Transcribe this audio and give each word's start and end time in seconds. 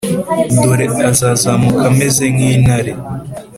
Dore 0.61 0.85
azazamuka 1.11 1.83
ameze 1.89 2.23
nk 2.33 2.41
intare 2.53 2.93